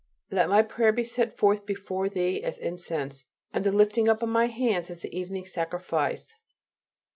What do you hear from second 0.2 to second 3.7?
"LET MY PRAYER BE SET FORTH BEFORE THEE AS INCENSE: AND